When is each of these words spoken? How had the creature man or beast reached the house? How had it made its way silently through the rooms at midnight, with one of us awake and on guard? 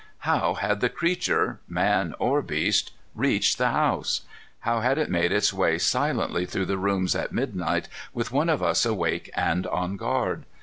How 0.25 0.55
had 0.55 0.79
the 0.79 0.89
creature 0.89 1.59
man 1.67 2.15
or 2.17 2.41
beast 2.41 2.91
reached 3.13 3.59
the 3.59 3.67
house? 3.69 4.21
How 4.61 4.79
had 4.79 4.97
it 4.97 5.11
made 5.11 5.31
its 5.31 5.53
way 5.53 5.77
silently 5.77 6.47
through 6.47 6.65
the 6.65 6.79
rooms 6.79 7.13
at 7.13 7.31
midnight, 7.31 7.87
with 8.11 8.31
one 8.31 8.49
of 8.49 8.63
us 8.63 8.83
awake 8.83 9.29
and 9.35 9.67
on 9.67 9.97
guard? 9.97 10.45